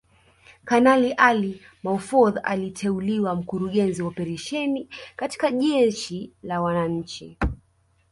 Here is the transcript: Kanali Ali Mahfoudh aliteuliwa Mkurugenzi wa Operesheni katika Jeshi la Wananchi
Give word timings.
Kanali 0.65 1.11
Ali 1.13 1.61
Mahfoudh 1.83 2.39
aliteuliwa 2.43 3.35
Mkurugenzi 3.35 4.01
wa 4.01 4.07
Operesheni 4.07 4.89
katika 5.15 5.51
Jeshi 5.51 6.33
la 6.43 6.61
Wananchi 6.61 7.37